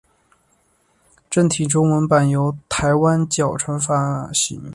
[1.29, 4.59] 正体中文版由台湾角川发行。